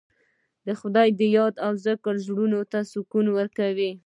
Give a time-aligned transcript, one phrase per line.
[0.65, 3.91] د خدای یاد او ذکر زړونو ته سکون ورکوي.